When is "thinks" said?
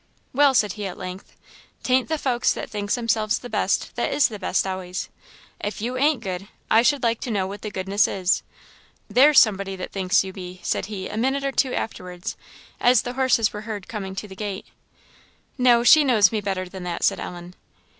2.71-2.95, 9.91-10.23